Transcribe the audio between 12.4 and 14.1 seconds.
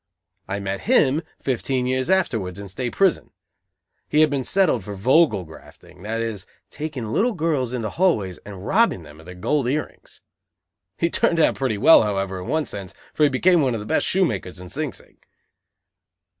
in one sense, for he became one of the best